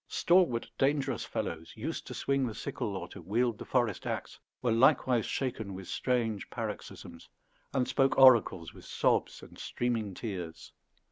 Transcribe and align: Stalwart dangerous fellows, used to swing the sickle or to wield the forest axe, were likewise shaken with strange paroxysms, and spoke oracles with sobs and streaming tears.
Stalwart 0.07 0.67
dangerous 0.79 1.25
fellows, 1.25 1.73
used 1.77 2.07
to 2.07 2.15
swing 2.15 2.47
the 2.47 2.55
sickle 2.55 2.97
or 2.97 3.07
to 3.09 3.21
wield 3.21 3.59
the 3.59 3.65
forest 3.65 4.07
axe, 4.07 4.39
were 4.63 4.71
likewise 4.71 5.27
shaken 5.27 5.75
with 5.75 5.87
strange 5.87 6.49
paroxysms, 6.49 7.29
and 7.71 7.87
spoke 7.87 8.17
oracles 8.17 8.73
with 8.73 8.85
sobs 8.85 9.43
and 9.43 9.59
streaming 9.59 10.15
tears. 10.15 10.73